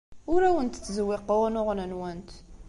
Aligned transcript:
Ur 0.33 0.41
awent-ttzewwiqeɣ 0.49 1.39
unuɣen-nwent. 1.47 2.31